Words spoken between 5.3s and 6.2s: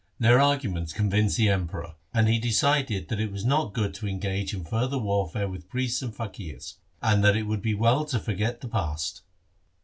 with priests and